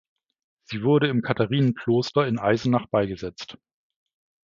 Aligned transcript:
Sie 0.63 0.81
wurde 0.83 1.09
im 1.09 1.21
Katharinenkloster 1.21 2.25
in 2.27 2.39
Eisenach 2.39 2.87
beigesetzt. 2.87 3.59